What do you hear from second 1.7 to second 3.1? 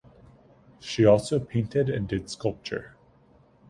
and did sculpture.